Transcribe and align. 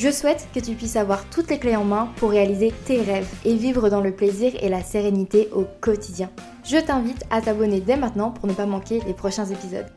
Je 0.00 0.10
souhaite 0.10 0.48
que 0.54 0.60
tu 0.60 0.76
puisses 0.76 0.96
avoir 0.96 1.28
toutes 1.28 1.50
les 1.50 1.58
clés 1.58 1.76
en 1.76 1.84
main 1.84 2.10
pour 2.16 2.30
réaliser 2.30 2.72
tes 2.86 3.02
rêves 3.02 3.30
et 3.44 3.54
vivre 3.54 3.90
dans 3.90 4.00
le 4.00 4.16
plaisir 4.16 4.54
et 4.64 4.70
la 4.70 4.82
sérénité 4.82 5.50
au 5.52 5.66
quotidien. 5.82 6.30
Je 6.64 6.78
t'invite 6.78 7.22
à 7.28 7.42
t'abonner 7.42 7.82
dès 7.82 7.98
maintenant 7.98 8.30
pour 8.30 8.46
ne 8.46 8.54
pas 8.54 8.64
manquer 8.64 9.00
les 9.00 9.12
prochains 9.12 9.44
épisodes. 9.44 9.92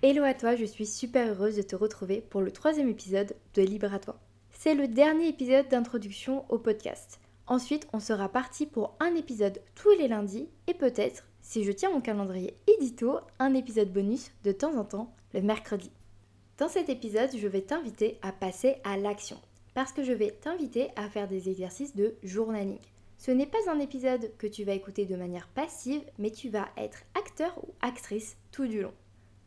Hello 0.00 0.22
à 0.22 0.32
toi, 0.32 0.54
je 0.54 0.64
suis 0.64 0.86
super 0.86 1.28
heureuse 1.28 1.56
de 1.56 1.62
te 1.62 1.74
retrouver 1.74 2.20
pour 2.20 2.40
le 2.40 2.52
troisième 2.52 2.88
épisode 2.88 3.34
de 3.54 3.62
Libre 3.62 3.92
à 3.92 3.98
toi. 3.98 4.20
C'est 4.52 4.76
le 4.76 4.86
dernier 4.86 5.26
épisode 5.26 5.66
d'introduction 5.68 6.44
au 6.48 6.58
podcast. 6.58 7.18
Ensuite, 7.48 7.88
on 7.92 7.98
sera 7.98 8.28
parti 8.28 8.66
pour 8.66 8.94
un 9.00 9.16
épisode 9.16 9.60
tous 9.74 9.90
les 9.98 10.06
lundis 10.06 10.48
et 10.68 10.74
peut-être, 10.74 11.24
si 11.42 11.64
je 11.64 11.72
tiens 11.72 11.90
mon 11.90 12.00
calendrier 12.00 12.54
édito, 12.78 13.18
un 13.40 13.54
épisode 13.54 13.92
bonus 13.92 14.30
de 14.44 14.52
temps 14.52 14.76
en 14.76 14.84
temps 14.84 15.12
le 15.34 15.42
mercredi. 15.42 15.90
Dans 16.58 16.68
cet 16.68 16.88
épisode, 16.88 17.28
je 17.36 17.48
vais 17.48 17.60
t'inviter 17.60 18.18
à 18.22 18.32
passer 18.32 18.76
à 18.82 18.96
l'action 18.96 19.36
parce 19.74 19.92
que 19.92 20.02
je 20.02 20.12
vais 20.12 20.30
t'inviter 20.30 20.88
à 20.96 21.10
faire 21.10 21.28
des 21.28 21.50
exercices 21.50 21.94
de 21.94 22.14
journaling. 22.22 22.78
Ce 23.18 23.30
n'est 23.30 23.44
pas 23.46 23.70
un 23.70 23.78
épisode 23.78 24.30
que 24.38 24.46
tu 24.46 24.64
vas 24.64 24.72
écouter 24.72 25.04
de 25.04 25.16
manière 25.16 25.48
passive, 25.48 26.00
mais 26.18 26.30
tu 26.30 26.48
vas 26.48 26.68
être 26.78 27.02
acteur 27.14 27.58
ou 27.62 27.74
actrice 27.82 28.38
tout 28.52 28.66
du 28.66 28.80
long. 28.80 28.94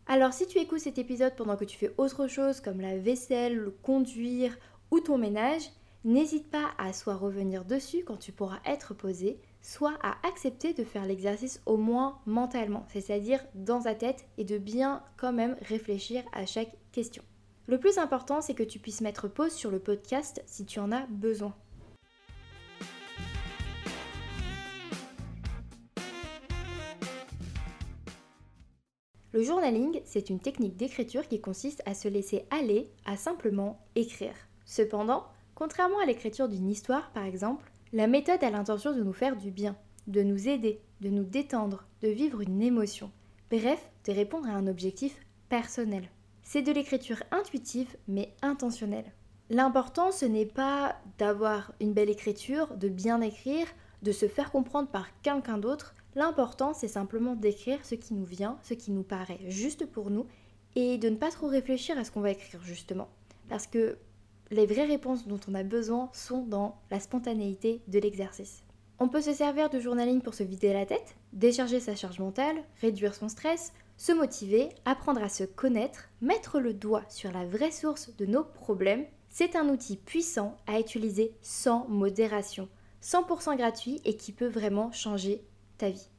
Alors 0.06 0.34
si 0.34 0.46
tu 0.46 0.60
écoutes 0.60 0.82
cet 0.82 1.00
épisode 1.00 1.36
pendant 1.36 1.58
que 1.58 1.66
tu 1.66 1.80
fais 1.80 1.92
autre 1.98 2.28
chose 2.28 2.62
comme 2.62 2.80
la 2.80 2.98
vaisselle, 3.00 3.56
le 3.56 3.72
conduire 3.72 4.56
ou 4.92 5.00
ton 5.00 5.18
ménage, 5.18 5.72
n'hésite 6.06 6.52
pas 6.52 6.70
à 6.78 6.94
soit 6.94 7.16
revenir 7.16 7.66
dessus 7.66 8.04
quand 8.06 8.18
tu 8.18 8.32
pourras 8.32 8.60
être 8.68 8.94
posé, 8.94 9.40
soit 9.62 9.98
à 10.02 10.16
accepter 10.28 10.74
de 10.74 10.84
faire 10.84 11.06
l'exercice 11.06 11.62
au 11.66 11.78
moins 11.78 12.20
mentalement, 12.26 12.86
c'est-à-dire 12.90 13.44
dans 13.56 13.82
ta 13.82 13.96
tête 13.96 14.26
et 14.38 14.44
de 14.44 14.58
bien 14.58 15.04
quand 15.18 15.34
même 15.34 15.56
réfléchir 15.62 16.24
à 16.34 16.46
chaque 16.46 16.76
question. 16.92 17.24
Le 17.68 17.80
plus 17.80 17.98
important, 17.98 18.42
c'est 18.42 18.56
que 18.56 18.64
tu 18.64 18.80
puisses 18.80 19.02
mettre 19.02 19.28
pause 19.28 19.52
sur 19.52 19.70
le 19.70 19.80
podcast 19.80 20.42
si 20.48 20.66
tu 20.66 20.80
en 20.80 20.92
as 20.92 21.06
besoin. 21.08 21.54
Le 29.32 29.44
journaling, 29.44 30.02
c'est 30.06 30.32
une 30.32 30.40
technique 30.40 30.76
d'écriture 30.76 31.28
qui 31.28 31.40
consiste 31.40 31.84
à 31.86 31.94
se 31.94 32.08
laisser 32.08 32.46
aller 32.50 32.90
à 33.06 33.16
simplement 33.16 33.80
écrire. 33.96 34.34
Cependant, 34.66 35.24
contrairement 35.54 36.00
à 36.00 36.08
l'écriture 36.08 36.50
d'une 36.50 36.68
histoire 36.68 37.12
par 37.12 37.26
exemple, 37.26 37.69
la 37.92 38.08
méthode 38.08 38.44
a 38.44 38.50
l'intention 38.52 38.94
de 38.96 39.04
nous 39.04 39.14
faire 39.14 39.36
du 39.36 39.52
bien, 39.52 39.76
de 40.08 40.22
nous 40.22 40.48
aider, 40.48 40.80
de 41.02 41.10
nous 41.10 41.24
détendre, 41.24 41.86
de 42.02 42.10
vivre 42.10 42.42
une 42.42 42.62
émotion. 42.62 43.12
Bref, 43.50 43.90
de 44.06 44.12
répondre 44.12 44.48
à 44.48 44.54
un 44.54 44.68
objectif 44.68 45.20
personnel. 45.50 46.10
C'est 46.44 46.62
de 46.62 46.72
l'écriture 46.72 47.24
intuitive 47.32 47.96
mais 48.08 48.34
intentionnelle. 48.42 49.12
L'important, 49.50 50.12
ce 50.12 50.26
n'est 50.26 50.46
pas 50.46 50.96
d'avoir 51.18 51.74
une 51.82 51.94
belle 51.94 52.10
écriture, 52.10 52.76
de 52.78 52.90
bien 52.90 53.22
écrire, 53.22 53.66
de 54.04 54.12
se 54.12 54.28
faire 54.28 54.52
comprendre 54.52 54.90
par 54.90 55.08
quelqu'un 55.22 55.58
d'autre. 55.58 55.96
L'important, 56.16 56.74
c'est 56.76 56.88
simplement 56.88 57.36
d'écrire 57.36 57.84
ce 57.84 57.96
qui 57.96 58.14
nous 58.14 58.26
vient, 58.26 58.60
ce 58.62 58.76
qui 58.76 58.92
nous 58.92 59.04
paraît 59.04 59.40
juste 59.48 59.88
pour 59.88 60.12
nous, 60.12 60.28
et 60.76 61.00
de 61.00 61.10
ne 61.10 61.16
pas 61.16 61.32
trop 61.32 61.48
réfléchir 61.48 61.98
à 61.98 62.04
ce 62.04 62.12
qu'on 62.12 62.22
va 62.22 62.32
écrire 62.32 62.62
justement. 62.64 63.10
Parce 63.50 63.66
que 63.66 63.98
les 64.52 64.66
vraies 64.66 64.86
réponses 64.86 65.28
dont 65.28 65.40
on 65.48 65.56
a 65.56 65.64
besoin 65.64 66.10
sont 66.14 66.44
dans 66.44 66.78
la 66.92 67.00
spontanéité 67.00 67.82
de 67.88 68.00
l'exercice. 68.00 68.64
On 69.00 69.08
peut 69.08 69.22
se 69.22 69.34
servir 69.34 69.70
de 69.70 69.80
journaling 69.80 70.22
pour 70.22 70.34
se 70.34 70.44
vider 70.44 70.74
la 70.74 70.86
tête, 70.86 71.16
décharger 71.32 71.80
sa 71.80 71.96
charge 71.96 72.20
mentale, 72.20 72.58
réduire 72.82 73.16
son 73.16 73.30
stress, 73.30 73.72
se 73.98 74.12
motiver, 74.12 74.70
apprendre 74.86 75.24
à 75.24 75.30
se 75.30 75.44
connaître, 75.44 76.10
mettre 76.22 76.60
le 76.60 76.74
doigt 76.74 77.04
sur 77.10 77.32
la 77.32 77.46
vraie 77.46 77.72
source 77.72 78.16
de 78.18 78.26
nos 78.26 78.44
problèmes. 78.44 79.06
C'est 79.30 79.56
un 79.56 79.70
outil 79.70 79.96
puissant 79.96 80.58
à 80.68 80.80
utiliser 80.80 81.34
sans 81.42 81.88
modération, 81.88 82.68
100% 83.04 83.56
gratuit 83.56 84.02
et 84.04 84.18
qui 84.18 84.32
peut 84.32 84.48
vraiment 84.48 84.92
changer 84.92 85.44
ta 85.78 85.90
vie. 85.90 86.10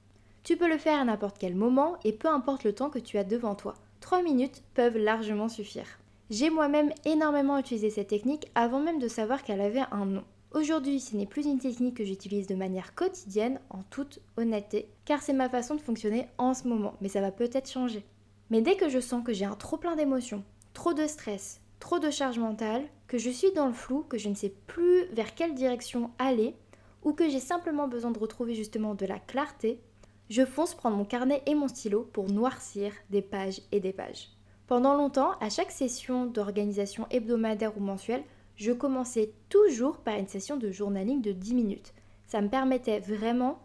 Tu 0.43 0.57
peux 0.57 0.69
le 0.69 0.79
faire 0.79 0.99
à 0.99 1.05
n'importe 1.05 1.37
quel 1.39 1.55
moment 1.55 1.99
et 2.05 2.13
peu 2.13 2.29
importe 2.29 2.65
le 2.65 2.75
temps 2.75 2.89
que 2.89 2.99
tu 2.99 3.19
as 3.19 3.25
devant 3.25 3.55
toi. 3.55 3.75
3 4.01 4.23
minutes 4.23 4.63
peuvent 4.73 4.97
largement 4.97 5.49
suffire. 5.51 6.00
J'ai 6.31 6.49
moi-même 6.49 6.93
énormément 7.05 7.59
utilisé 7.59 7.91
cette 7.91 8.07
technique 8.07 8.53
avant 8.55 8.79
même 8.79 9.01
de 9.01 9.09
savoir 9.09 9.43
qu'elle 9.43 9.61
avait 9.61 9.83
un 9.91 10.07
nom. 10.07 10.23
Aujourd'hui, 10.53 11.01
ce 11.01 11.17
n'est 11.17 11.27
plus 11.27 11.45
une 11.45 11.59
technique 11.59 11.97
que 11.97 12.05
j'utilise 12.05 12.47
de 12.47 12.55
manière 12.55 12.95
quotidienne, 12.95 13.61
en 13.69 13.83
toute 13.91 14.21
honnêteté, 14.37 14.89
car 15.05 15.23
c'est 15.23 15.33
ma 15.33 15.49
façon 15.49 15.75
de 15.75 15.81
fonctionner 15.81 16.29
en 16.39 16.55
ce 16.55 16.69
moment, 16.69 16.95
mais 17.01 17.09
ça 17.09 17.21
va 17.21 17.33
peut-être 17.33 17.69
changer. 17.69 18.05
Mais 18.49 18.63
dès 18.63 18.77
que 18.77 18.89
je 18.89 19.01
sens 19.01 19.25
que 19.25 19.33
j'ai 19.33 19.45
un 19.45 19.57
trop 19.57 19.77
plein 19.77 19.97
d'émotions, 19.97 20.45
trop 20.73 20.95
de 20.95 21.09
stress, 21.09 21.61
trop 21.81 21.99
de 21.99 22.11
charge 22.11 22.39
mentale, 22.39 22.85
que 23.09 23.19
je 23.19 23.31
suis 23.31 23.51
dans 23.51 23.67
le 23.67 23.73
flou, 23.73 24.05
que 24.05 24.19
je 24.19 24.29
ne 24.29 24.37
sais 24.37 24.55
plus 24.69 25.07
vers 25.07 25.35
quelle 25.35 25.55
direction 25.55 26.13
aller, 26.21 26.55
ou 27.03 27.13
que 27.13 27.29
j'ai 27.29 27.41
simplement 27.41 27.89
besoin 27.89 28.13
de 28.13 28.21
retrouver 28.21 28.55
justement 28.55 28.95
de 28.95 29.07
la 29.07 29.19
clarté, 29.19 29.81
je 30.29 30.45
fonce 30.45 30.75
prendre 30.77 30.97
mon 30.97 31.05
carnet 31.05 31.43
et 31.47 31.57
mon 31.57 31.67
stylo 31.67 32.09
pour 32.13 32.31
noircir 32.31 32.93
des 33.11 33.23
pages 33.23 33.63
et 33.73 33.81
des 33.81 33.93
pages. 33.93 34.29
Pendant 34.71 34.95
longtemps, 34.95 35.33
à 35.41 35.51
chaque 35.51 35.73
session 35.73 36.27
d'organisation 36.27 37.09
hebdomadaire 37.11 37.77
ou 37.77 37.81
mensuelle, 37.81 38.23
je 38.55 38.71
commençais 38.71 39.33
toujours 39.49 39.97
par 39.97 40.17
une 40.17 40.29
session 40.29 40.57
de 40.57 40.71
journaling 40.71 41.21
de 41.21 41.33
10 41.33 41.55
minutes. 41.55 41.93
Ça 42.29 42.41
me 42.41 42.49
permettait 42.49 43.01
vraiment 43.01 43.59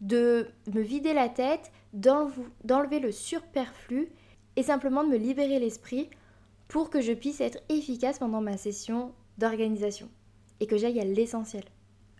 de 0.00 0.48
me 0.74 0.80
vider 0.80 1.14
la 1.14 1.28
tête, 1.28 1.70
d'enlever 1.92 2.98
le 2.98 3.12
superflu 3.12 4.08
et 4.56 4.64
simplement 4.64 5.04
de 5.04 5.10
me 5.10 5.16
libérer 5.16 5.60
l'esprit 5.60 6.10
pour 6.66 6.90
que 6.90 7.02
je 7.02 7.12
puisse 7.12 7.40
être 7.40 7.60
efficace 7.68 8.18
pendant 8.18 8.40
ma 8.40 8.56
session 8.56 9.12
d'organisation 9.38 10.08
et 10.58 10.66
que 10.66 10.76
j'aille 10.76 10.98
à 10.98 11.04
l'essentiel. 11.04 11.62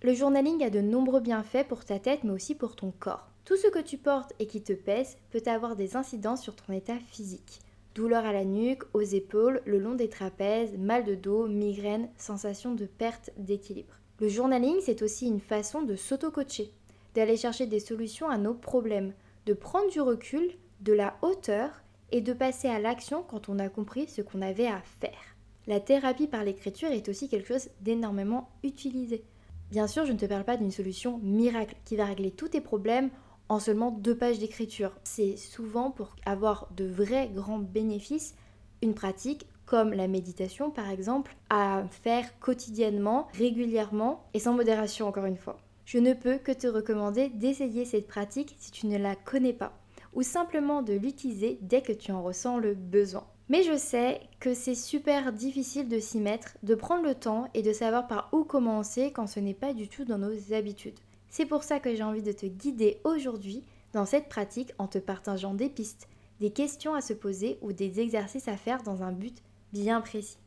Le 0.04 0.14
journaling 0.14 0.62
a 0.62 0.70
de 0.70 0.80
nombreux 0.80 1.20
bienfaits 1.20 1.66
pour 1.66 1.84
ta 1.84 1.98
tête 1.98 2.22
mais 2.22 2.30
aussi 2.30 2.54
pour 2.54 2.76
ton 2.76 2.92
corps. 3.00 3.32
Tout 3.44 3.56
ce 3.56 3.66
que 3.66 3.80
tu 3.80 3.98
portes 3.98 4.32
et 4.38 4.46
qui 4.46 4.62
te 4.62 4.74
pèse 4.74 5.16
peut 5.30 5.42
avoir 5.46 5.74
des 5.74 5.96
incidences 5.96 6.42
sur 6.42 6.54
ton 6.54 6.72
état 6.72 7.00
physique. 7.00 7.62
Douleur 7.98 8.24
à 8.24 8.32
la 8.32 8.44
nuque, 8.44 8.84
aux 8.94 9.02
épaules, 9.02 9.60
le 9.66 9.80
long 9.80 9.96
des 9.96 10.08
trapèzes, 10.08 10.78
mal 10.78 11.02
de 11.02 11.16
dos, 11.16 11.48
migraine, 11.48 12.08
sensation 12.16 12.72
de 12.76 12.86
perte 12.86 13.30
d'équilibre. 13.36 13.92
Le 14.20 14.28
journaling, 14.28 14.76
c'est 14.80 15.02
aussi 15.02 15.26
une 15.26 15.40
façon 15.40 15.82
de 15.82 15.96
s'auto-coacher, 15.96 16.70
d'aller 17.16 17.36
chercher 17.36 17.66
des 17.66 17.80
solutions 17.80 18.28
à 18.28 18.38
nos 18.38 18.54
problèmes, 18.54 19.14
de 19.46 19.52
prendre 19.52 19.90
du 19.90 20.00
recul, 20.00 20.48
de 20.80 20.92
la 20.92 21.16
hauteur 21.22 21.70
et 22.12 22.20
de 22.20 22.32
passer 22.32 22.68
à 22.68 22.78
l'action 22.78 23.24
quand 23.24 23.48
on 23.48 23.58
a 23.58 23.68
compris 23.68 24.06
ce 24.06 24.22
qu'on 24.22 24.42
avait 24.42 24.68
à 24.68 24.80
faire. 25.00 25.34
La 25.66 25.80
thérapie 25.80 26.28
par 26.28 26.44
l'écriture 26.44 26.92
est 26.92 27.08
aussi 27.08 27.28
quelque 27.28 27.48
chose 27.48 27.68
d'énormément 27.80 28.48
utilisé. 28.62 29.24
Bien 29.72 29.88
sûr, 29.88 30.06
je 30.06 30.12
ne 30.12 30.18
te 30.18 30.26
parle 30.26 30.44
pas 30.44 30.56
d'une 30.56 30.70
solution 30.70 31.18
miracle 31.18 31.74
qui 31.84 31.96
va 31.96 32.04
régler 32.04 32.30
tous 32.30 32.50
tes 32.50 32.60
problèmes 32.60 33.10
en 33.48 33.58
seulement 33.58 33.90
deux 33.90 34.16
pages 34.16 34.38
d'écriture. 34.38 34.92
C'est 35.04 35.36
souvent 35.36 35.90
pour 35.90 36.14
avoir 36.26 36.68
de 36.76 36.86
vrais 36.86 37.28
grands 37.28 37.58
bénéfices 37.58 38.34
une 38.82 38.94
pratique 38.94 39.46
comme 39.66 39.92
la 39.92 40.08
méditation 40.08 40.70
par 40.70 40.88
exemple 40.90 41.36
à 41.50 41.84
faire 41.90 42.38
quotidiennement, 42.40 43.28
régulièrement 43.34 44.24
et 44.34 44.38
sans 44.38 44.54
modération 44.54 45.06
encore 45.06 45.26
une 45.26 45.36
fois. 45.36 45.58
Je 45.84 45.98
ne 45.98 46.14
peux 46.14 46.38
que 46.38 46.52
te 46.52 46.66
recommander 46.66 47.28
d'essayer 47.30 47.84
cette 47.84 48.08
pratique 48.08 48.54
si 48.58 48.70
tu 48.70 48.86
ne 48.86 48.98
la 48.98 49.14
connais 49.14 49.52
pas 49.52 49.72
ou 50.14 50.22
simplement 50.22 50.82
de 50.82 50.94
l'utiliser 50.94 51.58
dès 51.62 51.82
que 51.82 51.92
tu 51.92 52.12
en 52.12 52.22
ressens 52.22 52.58
le 52.58 52.74
besoin. 52.74 53.26
Mais 53.48 53.62
je 53.62 53.76
sais 53.76 54.20
que 54.40 54.52
c'est 54.52 54.74
super 54.74 55.32
difficile 55.32 55.88
de 55.88 55.98
s'y 55.98 56.18
mettre, 56.18 56.56
de 56.62 56.74
prendre 56.74 57.04
le 57.04 57.14
temps 57.14 57.48
et 57.54 57.62
de 57.62 57.72
savoir 57.72 58.06
par 58.06 58.28
où 58.32 58.44
commencer 58.44 59.10
quand 59.12 59.26
ce 59.26 59.40
n'est 59.40 59.54
pas 59.54 59.72
du 59.72 59.88
tout 59.88 60.04
dans 60.04 60.18
nos 60.18 60.52
habitudes. 60.52 60.98
C'est 61.30 61.46
pour 61.46 61.62
ça 61.62 61.78
que 61.78 61.94
j'ai 61.94 62.02
envie 62.02 62.22
de 62.22 62.32
te 62.32 62.46
guider 62.46 63.00
aujourd'hui 63.04 63.62
dans 63.92 64.06
cette 64.06 64.28
pratique 64.28 64.72
en 64.78 64.86
te 64.86 64.98
partageant 64.98 65.54
des 65.54 65.68
pistes, 65.68 66.08
des 66.40 66.50
questions 66.50 66.94
à 66.94 67.00
se 67.00 67.12
poser 67.12 67.58
ou 67.62 67.72
des 67.72 68.00
exercices 68.00 68.48
à 68.48 68.56
faire 68.56 68.82
dans 68.82 69.02
un 69.02 69.12
but 69.12 69.42
bien 69.72 70.00
précis. 70.00 70.38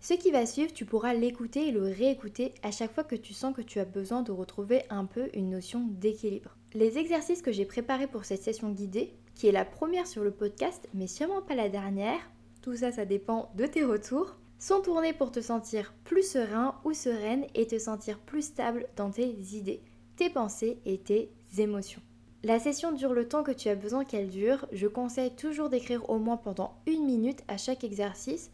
Ce 0.00 0.14
qui 0.14 0.32
va 0.32 0.44
suivre, 0.44 0.72
tu 0.72 0.86
pourras 0.86 1.14
l'écouter 1.14 1.68
et 1.68 1.70
le 1.70 1.82
réécouter 1.82 2.52
à 2.64 2.72
chaque 2.72 2.92
fois 2.92 3.04
que 3.04 3.14
tu 3.14 3.32
sens 3.32 3.54
que 3.54 3.62
tu 3.62 3.78
as 3.78 3.84
besoin 3.84 4.22
de 4.22 4.32
retrouver 4.32 4.82
un 4.90 5.04
peu 5.04 5.28
une 5.34 5.50
notion 5.50 5.86
d'équilibre. 5.88 6.56
Les 6.74 6.98
exercices 6.98 7.42
que 7.42 7.52
j'ai 7.52 7.64
préparés 7.64 8.08
pour 8.08 8.24
cette 8.24 8.42
session 8.42 8.70
guidée, 8.70 9.12
qui 9.36 9.46
est 9.46 9.52
la 9.52 9.64
première 9.64 10.08
sur 10.08 10.24
le 10.24 10.32
podcast, 10.32 10.88
mais 10.94 11.06
sûrement 11.06 11.42
pas 11.42 11.54
la 11.54 11.68
dernière, 11.68 12.18
tout 12.62 12.76
ça, 12.76 12.92
ça 12.92 13.04
dépend 13.04 13.50
de 13.56 13.66
tes 13.66 13.84
retours, 13.84 14.36
sont 14.58 14.82
tournés 14.82 15.14
pour 15.14 15.32
te 15.32 15.40
sentir 15.40 15.94
plus 16.04 16.22
serein 16.22 16.74
ou 16.84 16.92
sereine 16.92 17.46
et 17.54 17.66
te 17.66 17.78
sentir 17.78 18.18
plus 18.18 18.42
stable 18.42 18.86
dans 18.96 19.10
tes 19.10 19.30
idées, 19.54 19.82
tes 20.16 20.28
pensées 20.28 20.78
et 20.84 20.98
tes 20.98 21.30
émotions. 21.58 22.02
La 22.42 22.58
session 22.58 22.92
dure 22.92 23.12
le 23.12 23.28
temps 23.28 23.42
que 23.42 23.50
tu 23.50 23.68
as 23.68 23.74
besoin 23.74 24.04
qu'elle 24.04 24.28
dure. 24.30 24.66
Je 24.72 24.86
conseille 24.86 25.34
toujours 25.34 25.68
d'écrire 25.68 26.08
au 26.08 26.18
moins 26.18 26.38
pendant 26.38 26.74
une 26.86 27.04
minute 27.04 27.42
à 27.48 27.58
chaque 27.58 27.84
exercice. 27.84 28.50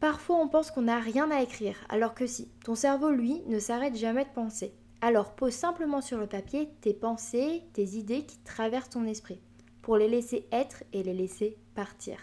Parfois 0.00 0.36
on 0.36 0.48
pense 0.48 0.70
qu'on 0.70 0.82
n'a 0.82 0.98
rien 0.98 1.30
à 1.30 1.42
écrire, 1.42 1.76
alors 1.88 2.14
que 2.14 2.26
si, 2.26 2.48
ton 2.64 2.74
cerveau 2.74 3.10
lui 3.10 3.42
ne 3.46 3.58
s'arrête 3.58 3.96
jamais 3.96 4.24
de 4.24 4.30
penser. 4.30 4.72
Alors 5.00 5.34
pose 5.34 5.52
simplement 5.52 6.00
sur 6.00 6.18
le 6.18 6.26
papier 6.26 6.68
tes 6.80 6.94
pensées, 6.94 7.62
tes 7.72 7.96
idées 7.96 8.24
qui 8.24 8.38
traversent 8.38 8.90
ton 8.90 9.06
esprit, 9.06 9.40
pour 9.82 9.96
les 9.96 10.08
laisser 10.08 10.46
être 10.50 10.82
et 10.92 11.02
les 11.02 11.14
laisser 11.14 11.56
partir. 11.74 12.18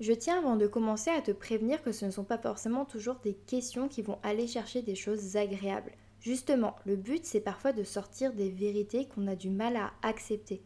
Je 0.00 0.12
tiens 0.12 0.38
avant 0.38 0.56
de 0.56 0.68
commencer 0.68 1.10
à 1.10 1.20
te 1.20 1.32
prévenir 1.32 1.82
que 1.82 1.90
ce 1.90 2.04
ne 2.04 2.12
sont 2.12 2.24
pas 2.24 2.38
forcément 2.38 2.84
toujours 2.84 3.16
des 3.16 3.34
questions 3.34 3.88
qui 3.88 4.02
vont 4.02 4.18
aller 4.22 4.46
chercher 4.46 4.80
des 4.80 4.94
choses 4.94 5.36
agréables. 5.36 5.92
Justement, 6.20 6.76
le 6.84 6.94
but 6.94 7.24
c'est 7.24 7.40
parfois 7.40 7.72
de 7.72 7.82
sortir 7.82 8.32
des 8.32 8.48
vérités 8.48 9.06
qu'on 9.06 9.26
a 9.26 9.34
du 9.34 9.50
mal 9.50 9.76
à 9.76 9.92
accepter. 10.02 10.62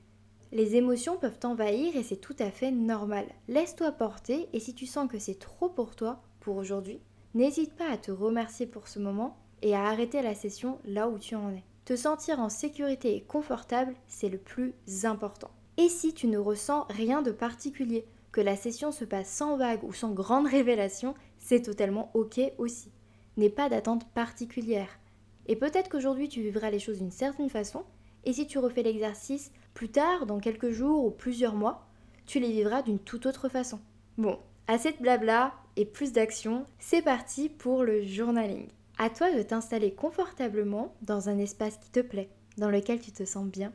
Les 0.50 0.76
émotions 0.76 1.16
peuvent 1.16 1.38
t'envahir 1.38 1.96
et 1.96 2.02
c'est 2.02 2.16
tout 2.16 2.36
à 2.38 2.50
fait 2.50 2.70
normal. 2.70 3.24
Laisse-toi 3.48 3.92
porter 3.92 4.50
et 4.52 4.60
si 4.60 4.74
tu 4.74 4.84
sens 4.84 5.10
que 5.10 5.18
c'est 5.18 5.38
trop 5.38 5.70
pour 5.70 5.96
toi, 5.96 6.20
pour 6.40 6.56
aujourd'hui, 6.56 7.00
n'hésite 7.34 7.74
pas 7.74 7.90
à 7.90 7.96
te 7.96 8.10
remercier 8.10 8.66
pour 8.66 8.86
ce 8.86 8.98
moment 8.98 9.38
et 9.62 9.74
à 9.74 9.84
arrêter 9.84 10.20
la 10.20 10.34
session 10.34 10.78
là 10.84 11.08
où 11.08 11.18
tu 11.18 11.36
en 11.36 11.50
es. 11.54 11.64
Te 11.86 11.96
sentir 11.96 12.38
en 12.38 12.50
sécurité 12.50 13.16
et 13.16 13.22
confortable, 13.22 13.94
c'est 14.06 14.28
le 14.28 14.38
plus 14.38 14.74
important. 15.04 15.50
Et 15.78 15.88
si 15.88 16.12
tu 16.12 16.26
ne 16.26 16.36
ressens 16.38 16.84
rien 16.90 17.22
de 17.22 17.32
particulier, 17.32 18.04
que 18.32 18.40
la 18.40 18.56
session 18.56 18.90
se 18.90 19.04
passe 19.04 19.30
sans 19.30 19.56
vague 19.56 19.84
ou 19.84 19.92
sans 19.92 20.12
grande 20.12 20.46
révélation, 20.46 21.14
c'est 21.38 21.62
totalement 21.62 22.10
ok 22.14 22.40
aussi. 22.58 22.90
N'aie 23.36 23.50
pas 23.50 23.68
d'attente 23.68 24.08
particulière. 24.12 24.98
Et 25.46 25.56
peut-être 25.56 25.90
qu'aujourd'hui 25.90 26.28
tu 26.28 26.40
vivras 26.40 26.70
les 26.70 26.78
choses 26.78 26.98
d'une 26.98 27.10
certaine 27.10 27.50
façon, 27.50 27.84
et 28.24 28.32
si 28.32 28.46
tu 28.46 28.58
refais 28.58 28.82
l'exercice 28.82 29.52
plus 29.74 29.90
tard, 29.90 30.26
dans 30.26 30.38
quelques 30.38 30.70
jours 30.70 31.04
ou 31.04 31.10
plusieurs 31.10 31.54
mois, 31.54 31.86
tu 32.26 32.40
les 32.40 32.52
vivras 32.52 32.82
d'une 32.82 32.98
toute 32.98 33.26
autre 33.26 33.48
façon. 33.48 33.80
Bon, 34.16 34.38
assez 34.68 34.92
de 34.92 34.98
blabla 34.98 35.52
et 35.76 35.84
plus 35.84 36.12
d'action, 36.12 36.66
c'est 36.78 37.02
parti 37.02 37.48
pour 37.48 37.82
le 37.82 38.02
journaling. 38.02 38.68
À 38.98 39.10
toi 39.10 39.32
de 39.32 39.42
t'installer 39.42 39.92
confortablement 39.92 40.94
dans 41.02 41.28
un 41.28 41.38
espace 41.38 41.78
qui 41.78 41.90
te 41.90 42.00
plaît, 42.00 42.30
dans 42.58 42.70
lequel 42.70 43.00
tu 43.00 43.10
te 43.10 43.24
sens 43.24 43.46
bien, 43.46 43.72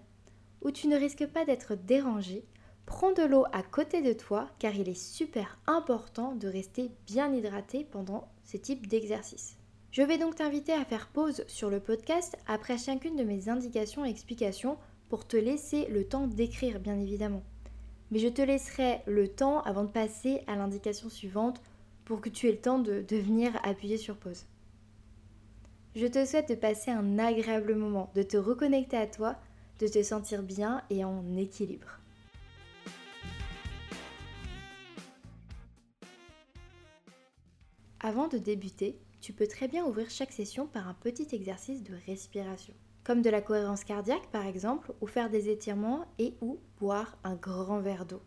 où 0.61 0.71
tu 0.71 0.87
ne 0.87 0.95
risques 0.95 1.27
pas 1.27 1.43
d'être 1.43 1.75
dérangé 1.75 2.45
Prends 2.87 3.11
de 3.11 3.21
l'eau 3.21 3.43
à 3.51 3.63
côté 3.63 4.01
de 4.01 4.13
toi 4.13 4.49
car 4.59 4.73
il 4.73 4.87
est 4.87 4.99
super 4.99 5.59
important 5.67 6.33
de 6.33 6.47
rester 6.47 6.89
bien 7.05 7.31
hydraté 7.33 7.85
pendant 7.91 8.29
ce 8.45 8.55
type 8.55 8.87
d'exercice. 8.87 9.57
Je 9.91 10.01
vais 10.01 10.17
donc 10.17 10.35
t'inviter 10.35 10.71
à 10.71 10.85
faire 10.85 11.07
pause 11.07 11.43
sur 11.47 11.69
le 11.69 11.81
podcast 11.81 12.37
après 12.47 12.77
chacune 12.77 13.17
de 13.17 13.25
mes 13.25 13.49
indications 13.49 14.05
et 14.05 14.09
explications 14.09 14.77
pour 15.09 15.27
te 15.27 15.35
laisser 15.35 15.85
le 15.87 16.05
temps 16.05 16.27
d'écrire 16.27 16.79
bien 16.79 16.97
évidemment. 16.97 17.43
Mais 18.09 18.19
je 18.19 18.29
te 18.29 18.41
laisserai 18.41 19.01
le 19.05 19.27
temps 19.27 19.61
avant 19.63 19.83
de 19.83 19.91
passer 19.91 20.41
à 20.47 20.55
l'indication 20.55 21.09
suivante 21.09 21.61
pour 22.05 22.21
que 22.21 22.29
tu 22.29 22.47
aies 22.47 22.53
le 22.53 22.61
temps 22.61 22.79
de, 22.79 23.01
de 23.01 23.17
venir 23.17 23.51
appuyer 23.63 23.97
sur 23.97 24.15
pause. 24.15 24.45
Je 25.93 26.07
te 26.07 26.25
souhaite 26.25 26.49
de 26.49 26.55
passer 26.55 26.91
un 26.91 27.19
agréable 27.19 27.75
moment, 27.75 28.09
de 28.15 28.23
te 28.23 28.37
reconnecter 28.37 28.95
à 28.95 29.07
toi, 29.07 29.35
de 29.79 29.87
te 29.87 30.01
sentir 30.01 30.41
bien 30.41 30.83
et 30.89 31.03
en 31.03 31.35
équilibre. 31.35 31.99
Avant 38.07 38.29
de 38.29 38.37
débuter, 38.37 38.97
tu 39.19 39.33
peux 39.33 39.47
très 39.47 39.67
bien 39.67 39.85
ouvrir 39.85 40.09
chaque 40.09 40.31
session 40.31 40.65
par 40.65 40.87
un 40.87 40.93
petit 40.93 41.27
exercice 41.33 41.83
de 41.83 41.93
respiration, 42.05 42.73
comme 43.03 43.21
de 43.21 43.29
la 43.29 43.41
cohérence 43.41 43.83
cardiaque 43.83 44.31
par 44.31 44.45
exemple, 44.45 44.93
ou 45.01 45.07
faire 45.07 45.29
des 45.29 45.49
étirements 45.49 46.05
et 46.17 46.33
ou 46.39 46.57
boire 46.79 47.17
un 47.25 47.35
grand 47.35 47.81
verre 47.81 48.05
d'eau. 48.05 48.21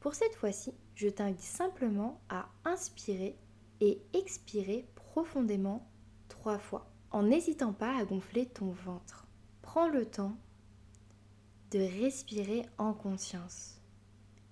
Pour 0.00 0.16
cette 0.16 0.34
fois-ci, 0.34 0.74
je 0.96 1.06
t'invite 1.06 1.38
simplement 1.38 2.20
à 2.30 2.48
inspirer 2.64 3.36
et 3.80 4.02
expirer 4.12 4.88
profondément 4.96 5.88
trois 6.28 6.58
fois, 6.58 6.90
en 7.12 7.22
n'hésitant 7.22 7.72
pas 7.72 7.96
à 7.96 8.04
gonfler 8.04 8.46
ton 8.46 8.72
ventre. 8.72 9.28
Prends 9.62 9.86
le 9.88 10.04
temps 10.04 10.36
de 11.70 11.78
respirer 11.78 12.66
en 12.76 12.92
conscience 12.92 13.78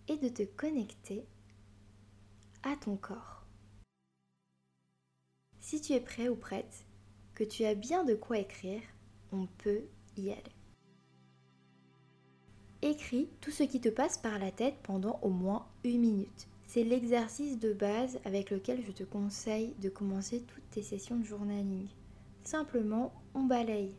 et 0.07 0.17
de 0.17 0.29
te 0.29 0.45
connecter 0.45 1.27
à 2.63 2.77
ton 2.77 2.97
corps. 2.97 3.40
Si 5.71 5.81
tu 5.81 5.93
es 5.93 6.01
prêt 6.01 6.29
ou 6.29 6.35
prête, 6.35 6.85
que 7.33 7.45
tu 7.45 7.65
as 7.65 7.77
bien 7.77 8.03
de 8.03 8.17
quoi 8.17 8.39
écrire, 8.39 8.83
on 9.31 9.47
peut 9.47 9.83
y 10.17 10.33
aller. 10.33 10.43
Écris 12.83 13.29
tout 13.41 13.53
ce 13.53 13.63
qui 13.63 13.81
te 13.81 13.89
passe 13.89 14.19
par 14.19 14.41
la 14.41 14.51
tête 14.51 14.75
pendant 14.83 15.21
au 15.23 15.29
moins 15.29 15.69
une 15.85 16.01
minute. 16.01 16.49
C'est 16.67 16.83
l'exercice 16.83 17.57
de 17.57 17.73
base 17.73 18.19
avec 18.25 18.51
lequel 18.51 18.85
je 18.85 18.91
te 18.91 19.05
conseille 19.05 19.77
de 19.81 19.89
commencer 19.89 20.43
toutes 20.43 20.69
tes 20.71 20.83
sessions 20.83 21.19
de 21.19 21.25
journaling. 21.25 21.87
Simplement, 22.43 23.13
on 23.35 23.45
balaye 23.45 23.95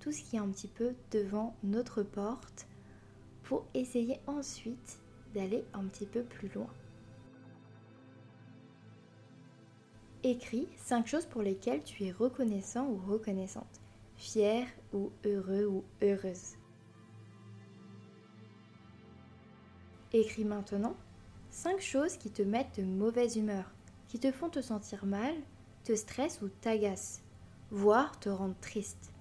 tout 0.00 0.10
ce 0.10 0.24
qui 0.24 0.34
est 0.34 0.40
un 0.40 0.50
petit 0.50 0.66
peu 0.66 0.92
devant 1.12 1.54
notre 1.62 2.02
porte 2.02 2.66
pour 3.44 3.64
essayer 3.74 4.18
ensuite 4.26 4.98
d'aller 5.34 5.64
un 5.72 5.84
petit 5.84 6.06
peu 6.06 6.24
plus 6.24 6.48
loin. 6.48 6.74
Écris 10.24 10.68
5 10.76 11.04
choses 11.04 11.26
pour 11.26 11.42
lesquelles 11.42 11.82
tu 11.82 12.04
es 12.04 12.12
reconnaissant 12.12 12.86
ou 12.86 12.96
reconnaissante, 12.96 13.80
fier 14.14 14.68
ou 14.92 15.10
heureux 15.24 15.66
ou 15.66 15.84
heureuse. 16.00 16.54
Écris 20.12 20.44
maintenant 20.44 20.94
5 21.50 21.80
choses 21.80 22.16
qui 22.16 22.30
te 22.30 22.42
mettent 22.42 22.78
de 22.78 22.84
mauvaise 22.84 23.36
humeur, 23.36 23.68
qui 24.06 24.20
te 24.20 24.30
font 24.30 24.48
te 24.48 24.60
sentir 24.60 25.06
mal, 25.06 25.34
te 25.82 25.96
stressent 25.96 26.40
ou 26.42 26.48
t'agacent, 26.48 27.20
voire 27.72 28.20
te 28.20 28.28
rendent 28.28 28.60
triste. 28.60 29.12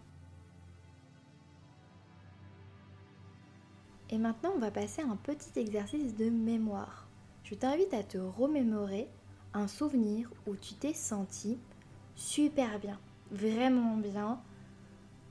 Et 4.12 4.20
maintenant, 4.20 4.52
on 4.56 4.60
va 4.60 4.70
passer 4.70 5.02
à 5.02 5.08
un 5.08 5.16
petit 5.16 5.58
exercice 5.58 6.16
de 6.16 6.30
mémoire. 6.30 7.08
Je 7.44 7.56
t'invite 7.56 7.94
à 7.96 8.04
te 8.04 8.20
remémorer 8.20 9.10
un 9.54 9.68
souvenir 9.68 10.32
où 10.48 10.56
tu 10.56 10.74
t'es 10.76 10.94
senti 10.94 11.58
super 12.16 12.80
bien, 12.80 13.00
vraiment 13.32 13.98
bien, 13.98 14.42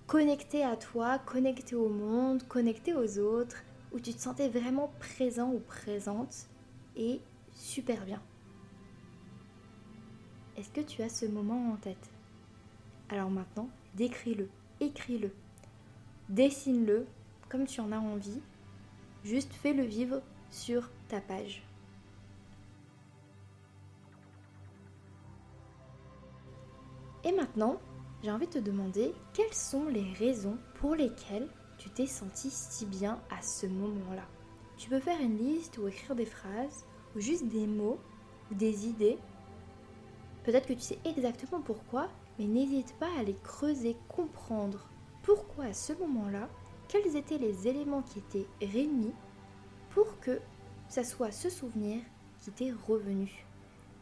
connecté 0.06 0.64
à 0.64 0.76
toi, 0.76 1.18
connecté 1.18 1.75
au 1.75 1.88
monde, 1.88 2.47
connecté 2.49 2.94
aux 2.94 3.18
autres, 3.18 3.62
où 3.92 4.00
tu 4.00 4.12
te 4.12 4.21
sentais 4.21 4.49
vraiment 4.49 4.92
présent 4.99 5.50
ou 5.52 5.61
présente 5.61 6.49
et 6.97 7.21
super 7.54 8.04
bien. 8.04 8.23
Est-ce 10.56 10.71
que 10.71 10.80
tu 10.80 11.02
as 11.02 11.09
ce 11.09 11.26
moment 11.26 11.73
en 11.73 11.76
tête? 11.76 12.11
Alors 13.09 13.30
maintenant, 13.30 13.68
décris-le, 13.94 14.49
écris-le, 14.80 15.33
dessine-le 16.28 17.06
comme 17.49 17.66
tu 17.66 17.80
en 17.80 17.90
as 17.90 17.99
envie, 17.99 18.40
juste 19.25 19.52
fais-le 19.52 19.83
vivre 19.83 20.23
sur 20.50 20.88
ta 21.09 21.21
page. 21.21 21.62
Et 27.24 27.32
maintenant, 27.32 27.78
j'ai 28.22 28.30
envie 28.30 28.46
de 28.46 28.52
te 28.52 28.58
demander 28.58 29.14
quelles 29.32 29.54
sont 29.54 29.86
les 29.86 30.12
raisons 30.14 30.58
pour 30.74 30.94
lesquelles 30.94 31.48
tu 31.78 31.90
t'es 31.90 32.06
senti 32.06 32.50
si 32.50 32.86
bien 32.86 33.20
à 33.30 33.42
ce 33.42 33.66
moment-là? 33.66 34.24
Tu 34.76 34.88
peux 34.88 35.00
faire 35.00 35.20
une 35.20 35.38
liste 35.38 35.78
ou 35.78 35.88
écrire 35.88 36.14
des 36.14 36.26
phrases 36.26 36.84
ou 37.14 37.20
juste 37.20 37.46
des 37.46 37.66
mots 37.66 37.98
ou 38.50 38.54
des 38.54 38.86
idées. 38.86 39.18
Peut-être 40.44 40.66
que 40.66 40.72
tu 40.72 40.80
sais 40.80 40.98
exactement 41.04 41.60
pourquoi, 41.60 42.08
mais 42.38 42.46
n'hésite 42.46 42.94
pas 42.98 43.10
à 43.18 43.22
les 43.22 43.36
creuser, 43.42 43.96
comprendre 44.08 44.88
pourquoi 45.22 45.66
à 45.66 45.74
ce 45.74 45.92
moment-là, 45.92 46.48
quels 46.88 47.16
étaient 47.16 47.38
les 47.38 47.68
éléments 47.68 48.02
qui 48.02 48.20
étaient 48.20 48.46
réunis 48.62 49.12
pour 49.90 50.18
que 50.20 50.40
ça 50.88 51.04
soit 51.04 51.30
ce 51.30 51.50
souvenir 51.50 52.02
qui 52.40 52.50
t'est 52.50 52.72
revenu. 52.88 53.46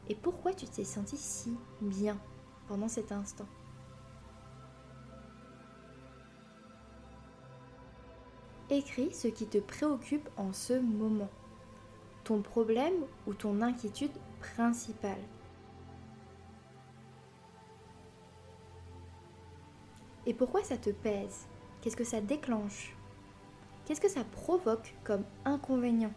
Et 0.09 0.15
pourquoi 0.15 0.55
tu 0.55 0.67
t'es 0.67 0.85
senti 0.85 1.17
si 1.17 1.53
bien? 1.81 2.17
Pendant 2.69 2.89
cet 2.89 3.13
instant. 3.13 3.47
Écris 8.71 9.13
ce 9.15 9.29
qui 9.29 9.47
te 9.47 9.59
préoccupe 9.59 10.29
en 10.37 10.53
ce 10.53 10.75
moment, 10.75 11.31
ton 12.25 12.43
problème 12.43 12.95
ou 13.27 13.33
ton 13.33 13.63
inquiétude 13.63 14.13
principale. 14.41 15.23
Et 20.27 20.35
pourquoi 20.35 20.63
ça 20.63 20.77
te 20.77 20.91
pèse? 20.91 21.47
Qu'est-ce 21.81 21.97
que 21.97 22.05
ça 22.05 22.21
déclenche? 22.21 22.95
Qu'est-ce 23.87 24.03
que 24.03 24.11
ça 24.11 24.25
provoque 24.25 24.95
comme 25.03 25.25
inconvénient? 25.47 26.13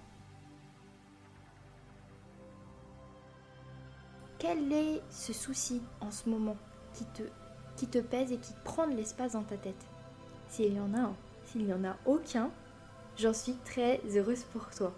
Quel 4.52 4.74
est 4.74 5.02
ce 5.10 5.32
souci 5.32 5.82
en 6.02 6.12
ce 6.12 6.30
moment 6.30 6.58
qui 6.94 7.06
te, 7.06 7.24
qui 7.78 7.88
te 7.88 8.00
pèse 8.00 8.34
et 8.34 8.38
qui 8.38 8.52
prend 8.66 8.86
de 8.86 8.96
l'espace 8.96 9.34
dans 9.34 9.44
ta 9.44 9.56
tête? 9.56 9.86
S'il 10.50 10.74
y 10.74 10.80
en 10.80 10.94
a 10.94 11.00
un, 11.00 11.16
s'il 11.46 11.66
n'y 11.66 11.74
en 11.74 11.86
a 11.86 11.96
aucun, 12.06 12.52
j'en 13.18 13.34
suis 13.34 13.56
très 13.64 14.02
heureuse 14.14 14.44
pour 14.52 14.70
toi. 14.72 14.94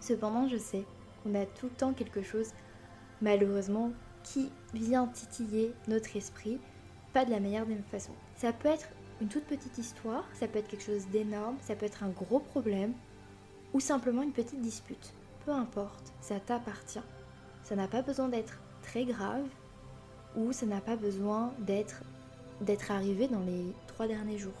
Cependant, 0.00 0.48
je 0.48 0.56
sais 0.56 0.84
qu'on 1.22 1.36
a 1.36 1.46
tout 1.46 1.66
le 1.66 1.72
temps 1.76 1.92
quelque 1.92 2.22
chose, 2.22 2.48
malheureusement, 3.22 3.92
qui 4.24 4.50
vient 4.72 5.06
titiller 5.06 5.72
notre 5.86 6.16
esprit, 6.16 6.58
pas 7.12 7.24
de 7.24 7.30
la 7.30 7.38
meilleure 7.38 7.66
des 7.66 7.76
façons. 7.92 8.14
Ça 8.34 8.52
peut 8.52 8.68
être 8.68 8.88
une 9.20 9.28
toute 9.28 9.44
petite 9.44 9.78
histoire, 9.78 10.24
ça 10.34 10.48
peut 10.48 10.58
être 10.58 10.68
quelque 10.68 10.84
chose 10.84 11.06
d'énorme, 11.12 11.56
ça 11.60 11.76
peut 11.76 11.86
être 11.86 12.02
un 12.02 12.08
gros 12.08 12.40
problème, 12.40 12.92
ou 13.72 13.78
simplement 13.78 14.22
une 14.22 14.32
petite 14.32 14.60
dispute. 14.60 15.14
Peu 15.44 15.52
importe, 15.52 16.12
ça 16.20 16.40
t'appartient. 16.40 16.98
Ça 17.62 17.76
n'a 17.76 17.88
pas 17.88 18.02
besoin 18.02 18.28
d'être 18.28 18.58
très 18.84 19.04
grave, 19.04 19.46
ou 20.36 20.52
ça 20.52 20.66
n'a 20.66 20.80
pas 20.80 20.96
besoin 20.96 21.52
d'être 21.58 22.02
d'être 22.60 22.92
arrivé 22.92 23.26
dans 23.26 23.40
les 23.40 23.64
trois 23.88 24.06
derniers 24.06 24.38
jours. 24.38 24.52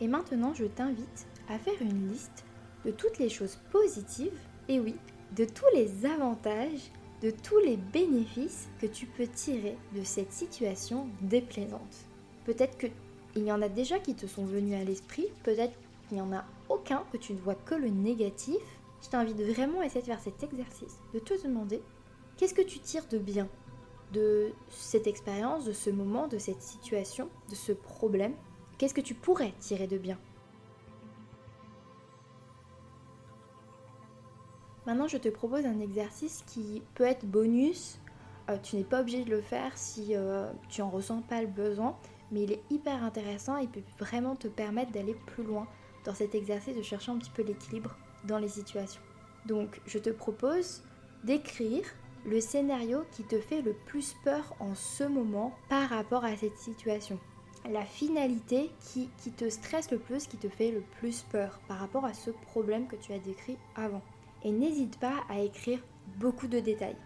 Et 0.00 0.06
maintenant, 0.06 0.54
je 0.54 0.64
t'invite 0.64 1.26
à 1.48 1.58
faire 1.58 1.74
une 1.80 2.10
liste 2.10 2.44
de 2.84 2.90
toutes 2.90 3.18
les 3.18 3.28
choses 3.28 3.58
positives, 3.70 4.38
et 4.68 4.78
oui, 4.78 4.94
de 5.36 5.44
tous 5.44 5.66
les 5.74 6.06
avantages, 6.06 6.90
de 7.22 7.30
tous 7.30 7.58
les 7.58 7.76
bénéfices 7.76 8.68
que 8.80 8.86
tu 8.86 9.06
peux 9.06 9.26
tirer 9.26 9.76
de 9.94 10.02
cette 10.02 10.32
situation 10.32 11.08
déplaisante. 11.20 12.06
Peut-être 12.44 12.78
qu'il 12.78 13.44
y 13.44 13.52
en 13.52 13.60
a 13.60 13.68
déjà 13.68 13.98
qui 13.98 14.14
te 14.14 14.26
sont 14.26 14.44
venus 14.44 14.80
à 14.80 14.84
l'esprit, 14.84 15.26
peut-être 15.42 15.74
qu'il 16.08 16.16
n'y 16.16 16.22
en 16.22 16.32
a 16.32 16.44
aucun, 16.68 17.04
que 17.12 17.18
tu 17.18 17.34
ne 17.34 17.40
vois 17.40 17.56
que 17.56 17.74
le 17.74 17.88
négatif. 17.88 18.62
Je 19.02 19.08
t'invite 19.08 19.40
vraiment 19.40 19.80
à 19.80 19.86
essayer 19.86 20.02
de 20.02 20.06
faire 20.06 20.20
cet 20.20 20.42
exercice, 20.42 20.98
de 21.14 21.18
te 21.18 21.42
demander 21.42 21.82
qu'est-ce 22.36 22.54
que 22.54 22.62
tu 22.62 22.78
tires 22.78 23.06
de 23.08 23.18
bien 23.18 23.48
de 24.12 24.52
cette 24.68 25.06
expérience, 25.06 25.64
de 25.64 25.72
ce 25.72 25.90
moment, 25.90 26.26
de 26.26 26.38
cette 26.38 26.62
situation, 26.62 27.28
de 27.48 27.54
ce 27.54 27.72
problème? 27.72 28.34
Qu'est-ce 28.78 28.94
que 28.94 29.00
tu 29.00 29.14
pourrais 29.14 29.52
tirer 29.60 29.86
de 29.86 29.98
bien? 29.98 30.18
Maintenant, 34.86 35.06
je 35.06 35.18
te 35.18 35.28
propose 35.28 35.66
un 35.66 35.78
exercice 35.80 36.42
qui 36.46 36.82
peut 36.94 37.04
être 37.04 37.24
bonus. 37.26 38.00
Euh, 38.48 38.56
tu 38.62 38.76
n'es 38.76 38.84
pas 38.84 39.02
obligé 39.02 39.24
de 39.24 39.30
le 39.30 39.40
faire 39.40 39.76
si 39.76 40.16
euh, 40.16 40.50
tu 40.68 40.82
en 40.82 40.90
ressens 40.90 41.22
pas 41.22 41.40
le 41.40 41.46
besoin, 41.46 41.96
mais 42.32 42.42
il 42.42 42.52
est 42.52 42.62
hyper 42.70 43.04
intéressant 43.04 43.56
et 43.56 43.68
peut 43.68 43.82
vraiment 43.98 44.34
te 44.34 44.48
permettre 44.48 44.90
d'aller 44.92 45.14
plus 45.14 45.44
loin 45.44 45.68
dans 46.04 46.14
cet 46.14 46.34
exercice, 46.34 46.74
de 46.74 46.82
chercher 46.82 47.12
un 47.12 47.18
petit 47.18 47.30
peu 47.30 47.42
l'équilibre 47.42 47.96
dans 48.24 48.38
les 48.38 48.48
situations. 48.48 49.02
Donc, 49.46 49.80
je 49.86 49.98
te 49.98 50.10
propose 50.10 50.82
d'écrire 51.24 51.84
le 52.26 52.40
scénario 52.40 53.04
qui 53.12 53.22
te 53.24 53.40
fait 53.40 53.62
le 53.62 53.72
plus 53.72 54.14
peur 54.24 54.54
en 54.60 54.74
ce 54.74 55.04
moment 55.04 55.54
par 55.68 55.88
rapport 55.88 56.24
à 56.24 56.36
cette 56.36 56.58
situation. 56.58 57.18
La 57.70 57.84
finalité 57.84 58.70
qui, 58.80 59.08
qui 59.22 59.30
te 59.30 59.48
stresse 59.48 59.90
le 59.90 59.98
plus, 59.98 60.26
qui 60.26 60.36
te 60.36 60.48
fait 60.48 60.70
le 60.70 60.82
plus 60.98 61.22
peur 61.30 61.60
par 61.68 61.78
rapport 61.78 62.04
à 62.04 62.14
ce 62.14 62.30
problème 62.30 62.86
que 62.86 62.96
tu 62.96 63.12
as 63.12 63.18
décrit 63.18 63.56
avant 63.74 64.02
et 64.44 64.52
n'hésite 64.52 64.98
pas 64.98 65.24
à 65.28 65.40
écrire 65.40 65.80
beaucoup 66.18 66.46
de 66.46 66.60
détails. 66.60 66.96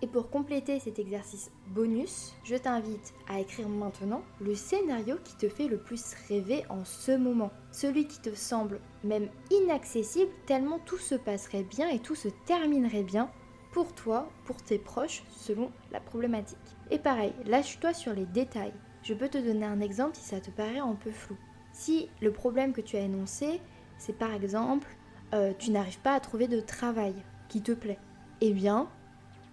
Et 0.00 0.06
pour 0.06 0.30
compléter 0.30 0.78
cet 0.78 1.00
exercice 1.00 1.50
bonus, 1.68 2.32
je 2.44 2.54
t'invite 2.54 3.14
à 3.28 3.40
écrire 3.40 3.68
maintenant 3.68 4.22
le 4.40 4.54
scénario 4.54 5.16
qui 5.24 5.36
te 5.36 5.48
fait 5.48 5.66
le 5.66 5.78
plus 5.78 6.14
rêver 6.28 6.64
en 6.68 6.84
ce 6.84 7.16
moment. 7.16 7.50
Celui 7.72 8.06
qui 8.06 8.20
te 8.20 8.34
semble 8.34 8.80
même 9.02 9.28
inaccessible 9.50 10.30
tellement 10.46 10.78
tout 10.78 10.98
se 10.98 11.16
passerait 11.16 11.64
bien 11.64 11.88
et 11.88 11.98
tout 11.98 12.14
se 12.14 12.28
terminerait 12.46 13.02
bien 13.02 13.30
pour 13.72 13.92
toi, 13.92 14.28
pour 14.44 14.62
tes 14.62 14.78
proches, 14.78 15.24
selon 15.30 15.70
la 15.90 16.00
problématique. 16.00 16.58
Et 16.90 16.98
pareil, 16.98 17.32
lâche-toi 17.44 17.92
sur 17.92 18.12
les 18.12 18.26
détails. 18.26 18.72
Je 19.02 19.14
peux 19.14 19.28
te 19.28 19.38
donner 19.38 19.66
un 19.66 19.80
exemple 19.80 20.16
si 20.16 20.24
ça 20.24 20.40
te 20.40 20.50
paraît 20.50 20.78
un 20.78 20.94
peu 20.94 21.10
flou. 21.10 21.36
Si 21.72 22.08
le 22.20 22.32
problème 22.32 22.72
que 22.72 22.80
tu 22.80 22.96
as 22.96 23.00
énoncé, 23.00 23.60
c'est 23.98 24.16
par 24.16 24.32
exemple, 24.32 24.88
euh, 25.34 25.52
tu 25.58 25.70
n'arrives 25.70 26.00
pas 26.00 26.14
à 26.14 26.20
trouver 26.20 26.48
de 26.48 26.60
travail 26.60 27.14
qui 27.48 27.62
te 27.62 27.72
plaît, 27.72 27.98
eh 28.40 28.52
bien, 28.52 28.88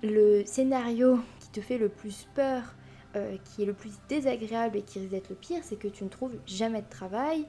le 0.06 0.46
scénario 0.46 1.20
qui 1.40 1.50
te 1.50 1.62
fait 1.62 1.78
le 1.78 1.90
plus 1.90 2.28
peur, 2.34 2.76
euh, 3.16 3.38
qui 3.44 3.64
est 3.64 3.66
le 3.66 3.74
plus 3.74 3.94
désagréable 4.10 4.78
et 4.78 4.82
qui 4.82 5.00
risque 5.00 5.12
d'être 5.12 5.30
le 5.30 5.36
pire, 5.36 5.62
c'est 5.64 5.78
que 5.78 5.88
tu 5.88 6.04
ne 6.04 6.10
trouves 6.10 6.38
jamais 6.46 6.82
de 6.82 6.90
travail, 6.90 7.46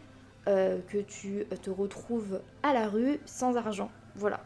euh, 0.48 0.80
que 0.88 0.98
tu 0.98 1.44
te 1.62 1.70
retrouves 1.70 2.40
à 2.62 2.72
la 2.72 2.88
rue 2.88 3.18
sans 3.24 3.56
argent. 3.56 3.90
Voilà. 4.14 4.40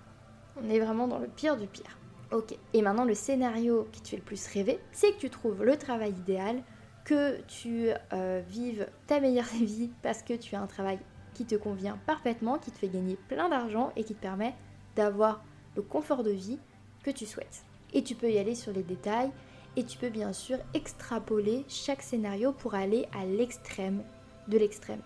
On 0.62 0.68
est 0.68 0.80
vraiment 0.80 1.06
dans 1.06 1.18
le 1.18 1.28
pire 1.28 1.56
du 1.56 1.66
pire. 1.66 1.98
Ok. 2.32 2.56
Et 2.72 2.82
maintenant, 2.82 3.04
le 3.04 3.14
scénario 3.14 3.88
qui 3.92 4.00
te 4.02 4.08
fait 4.08 4.16
le 4.16 4.22
plus 4.22 4.46
rêver, 4.46 4.78
c'est 4.92 5.12
que 5.12 5.18
tu 5.18 5.30
trouves 5.30 5.64
le 5.64 5.76
travail 5.76 6.12
idéal, 6.12 6.62
que 7.04 7.40
tu 7.42 7.90
euh, 8.12 8.40
vives 8.48 8.88
ta 9.06 9.20
meilleure 9.20 9.44
vie 9.60 9.90
parce 10.02 10.22
que 10.22 10.34
tu 10.34 10.54
as 10.54 10.60
un 10.60 10.66
travail 10.66 10.98
qui 11.34 11.44
te 11.44 11.54
convient 11.54 11.98
parfaitement, 12.06 12.58
qui 12.58 12.70
te 12.70 12.78
fait 12.78 12.88
gagner 12.88 13.16
plein 13.28 13.48
d'argent 13.48 13.92
et 13.96 14.04
qui 14.04 14.14
te 14.14 14.20
permet 14.20 14.54
d'avoir 14.96 15.42
le 15.76 15.82
confort 15.82 16.22
de 16.22 16.30
vie 16.30 16.58
que 17.02 17.10
tu 17.10 17.26
souhaites. 17.26 17.64
Et 17.92 18.02
tu 18.02 18.14
peux 18.14 18.30
y 18.30 18.38
aller 18.38 18.54
sur 18.54 18.72
les 18.72 18.82
détails 18.82 19.30
et 19.76 19.84
tu 19.84 19.98
peux 19.98 20.08
bien 20.08 20.32
sûr 20.32 20.58
extrapoler 20.74 21.64
chaque 21.68 22.02
scénario 22.02 22.52
pour 22.52 22.74
aller 22.74 23.06
à 23.12 23.24
l'extrême 23.24 24.02
de 24.48 24.58
l'extrême. 24.58 25.02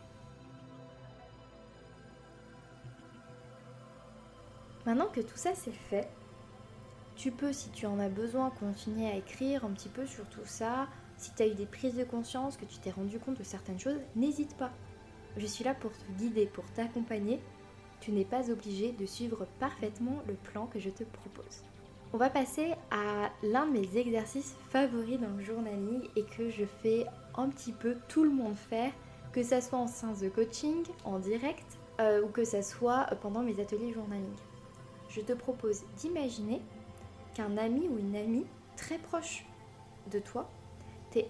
Maintenant 4.87 5.09
que 5.09 5.21
tout 5.21 5.37
ça 5.37 5.55
c'est 5.55 5.73
fait, 5.73 6.09
tu 7.17 7.31
peux, 7.31 7.53
si 7.53 7.71
tu 7.71 7.87
en 7.87 7.99
as 7.99 8.09
besoin, 8.09 8.51
continuer 8.51 9.07
à 9.07 9.17
écrire 9.17 9.65
un 9.65 9.71
petit 9.71 9.89
peu 9.89 10.05
sur 10.07 10.27
tout 10.27 10.45
ça, 10.45 10.89
si 11.17 11.33
tu 11.35 11.43
as 11.43 11.47
eu 11.47 11.55
des 11.55 11.67
prises 11.67 11.95
de 11.95 12.05
conscience, 12.05 12.57
que 12.57 12.65
tu 12.65 12.79
t'es 12.79 12.91
rendu 12.91 13.19
compte 13.19 13.39
de 13.39 13.45
certaines 13.45 13.79
choses, 13.79 14.01
n'hésite 14.17 14.57
pas. 14.57 14.73
Je 15.37 15.47
suis 15.47 15.65
là 15.65 15.75
pour 15.75 15.93
te 15.93 16.13
guider, 16.19 16.47
pour 16.47 16.65
t'accompagner. 16.73 17.41
Tu 18.01 18.13
n'es 18.13 18.25
pas 18.25 18.51
obligé 18.51 18.93
de 18.93 19.07
suivre 19.07 19.47
parfaitement 19.59 20.23
le 20.27 20.35
plan 20.35 20.67
que 20.67 20.79
je 20.79 20.91
te 20.91 21.05
propose. 21.05 21.63
On 22.15 22.17
va 22.17 22.31
passer 22.31 22.75
à 22.93 23.29
l'un 23.43 23.67
de 23.67 23.73
mes 23.73 23.99
exercices 23.99 24.55
favoris 24.71 25.19
dans 25.19 25.37
le 25.37 25.43
journaling 25.43 26.09
et 26.15 26.23
que 26.23 26.49
je 26.49 26.65
fais 26.65 27.07
un 27.37 27.49
petit 27.49 27.73
peu 27.73 27.97
tout 28.09 28.23
le 28.23 28.31
monde 28.31 28.55
faire, 28.55 28.93
que 29.33 29.43
ça 29.43 29.61
soit 29.61 29.81
en 29.81 29.89
séance 29.89 30.21
de 30.21 30.29
coaching, 30.29 30.85
en 31.05 31.19
direct 31.19 31.67
euh, 32.01 32.23
ou 32.23 32.29
que 32.29 32.45
ça 32.45 32.63
soit 32.63 33.07
pendant 33.21 33.43
mes 33.43 33.61
ateliers 33.61 33.93
journaling. 33.93 34.37
Je 35.09 35.23
te 35.23 35.33
propose 35.33 35.83
d'imaginer 35.97 36.63
qu'un 37.35 37.57
ami 37.57 37.89
ou 37.89 37.99
une 37.99 38.15
amie 38.15 38.47
très 38.77 38.99
proche 38.99 39.45
de 40.13 40.21
toi 40.21 40.49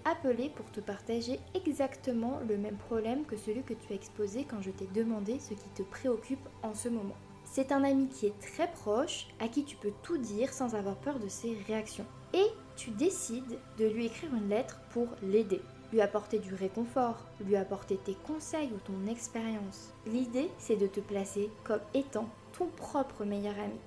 appelé 0.05 0.51
pour 0.55 0.71
te 0.71 0.81
partager 0.81 1.39
exactement 1.55 2.41
le 2.49 2.57
même 2.57 2.77
problème 2.77 3.25
que 3.25 3.37
celui 3.37 3.63
que 3.63 3.75
tu 3.75 3.93
as 3.93 3.97
exposé 3.97 4.45
quand 4.45 4.63
je 4.63 4.71
t'ai 4.71 4.87
demandé 4.87 5.39
ce 5.39 5.55
qui 5.55 5.69
te 5.75 5.83
préoccupe 5.83 6.49
en 6.63 6.75
ce 6.75 6.89
moment. 6.89 7.17
C'est 7.55 7.71
un 7.71 7.85
ami 7.85 8.09
qui 8.09 8.27
est 8.27 8.41
très 8.41 8.67
proche, 8.67 9.29
à 9.39 9.47
qui 9.47 9.63
tu 9.63 9.77
peux 9.77 9.93
tout 10.03 10.19
dire 10.19 10.53
sans 10.53 10.75
avoir 10.75 10.97
peur 10.97 11.21
de 11.21 11.29
ses 11.29 11.57
réactions. 11.69 12.05
Et 12.33 12.49
tu 12.75 12.91
décides 12.91 13.61
de 13.79 13.87
lui 13.87 14.07
écrire 14.07 14.35
une 14.35 14.49
lettre 14.49 14.81
pour 14.91 15.07
l'aider, 15.23 15.61
lui 15.93 16.01
apporter 16.01 16.41
du 16.41 16.53
réconfort, 16.53 17.25
lui 17.47 17.55
apporter 17.55 17.97
tes 17.97 18.17
conseils 18.27 18.73
ou 18.75 18.79
ton 18.79 19.09
expérience. 19.09 19.93
L'idée, 20.05 20.51
c'est 20.59 20.75
de 20.75 20.89
te 20.89 20.99
placer 20.99 21.49
comme 21.63 21.79
étant 21.95 22.29
ton 22.59 22.67
propre 22.67 23.25
meilleur 23.25 23.57
ami. 23.61 23.79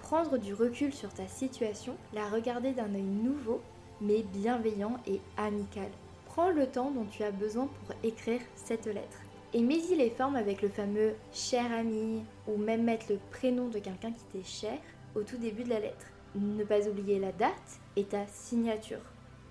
Prendre 0.00 0.36
du 0.36 0.52
recul 0.52 0.92
sur 0.92 1.14
ta 1.14 1.28
situation, 1.28 1.94
la 2.12 2.28
regarder 2.28 2.72
d'un 2.72 2.92
œil 2.96 3.02
nouveau 3.02 3.60
mais 4.00 4.24
bienveillant 4.24 4.96
et 5.06 5.20
amical. 5.36 5.90
Prends 6.26 6.50
le 6.50 6.66
temps 6.66 6.90
dont 6.90 7.06
tu 7.08 7.22
as 7.22 7.30
besoin 7.30 7.68
pour 7.68 7.94
écrire 8.02 8.40
cette 8.56 8.86
lettre. 8.86 9.18
Et 9.54 9.62
mets-y 9.62 9.96
les 9.96 10.10
formes 10.10 10.36
avec 10.36 10.60
le 10.60 10.68
fameux 10.68 11.14
cher 11.32 11.72
ami 11.72 12.22
ou 12.46 12.58
même 12.58 12.84
mettre 12.84 13.06
le 13.10 13.18
prénom 13.30 13.68
de 13.68 13.78
quelqu'un 13.78 14.12
qui 14.12 14.24
t'est 14.24 14.44
cher 14.44 14.78
au 15.14 15.22
tout 15.22 15.38
début 15.38 15.64
de 15.64 15.70
la 15.70 15.80
lettre. 15.80 16.06
Ne 16.34 16.64
pas 16.64 16.86
oublier 16.86 17.18
la 17.18 17.32
date 17.32 17.80
et 17.96 18.04
ta 18.04 18.26
signature. 18.26 19.00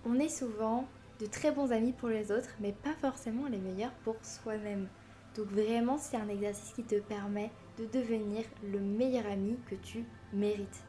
On 0.05 0.19
est 0.19 0.29
souvent 0.29 0.85
de 1.19 1.25
très 1.25 1.51
bons 1.51 1.71
amis 1.71 1.93
pour 1.93 2.09
les 2.09 2.31
autres, 2.31 2.55
mais 2.59 2.73
pas 2.73 2.93
forcément 3.01 3.47
les 3.47 3.57
meilleurs 3.57 3.93
pour 4.03 4.15
soi-même. 4.21 4.87
Donc 5.35 5.47
vraiment, 5.47 5.97
c'est 5.97 6.17
un 6.17 6.29
exercice 6.29 6.73
qui 6.73 6.83
te 6.83 6.99
permet 6.99 7.49
de 7.79 7.85
devenir 7.85 8.45
le 8.71 8.79
meilleur 8.79 9.25
ami 9.25 9.57
que 9.67 9.75
tu 9.75 10.05
mérites. 10.31 10.83